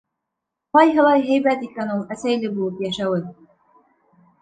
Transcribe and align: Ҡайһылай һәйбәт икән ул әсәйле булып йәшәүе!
Ҡайһылай 0.77 1.27
һәйбәт 1.27 1.63
икән 1.69 1.93
ул 1.99 2.03
әсәйле 2.17 2.53
булып 2.59 2.85
йәшәүе! 2.89 3.25